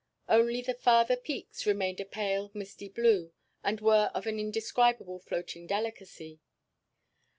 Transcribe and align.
Only 0.27 0.63
the 0.63 0.73
farther 0.73 1.15
peaks 1.15 1.67
remained 1.67 1.99
a 1.99 2.05
pale 2.05 2.49
misty 2.55 2.89
blue, 2.89 3.33
and 3.63 3.79
were 3.81 4.09
of 4.15 4.25
an 4.25 4.39
indescribable 4.39 5.19
floating 5.19 5.67
delicacy. 5.67 6.39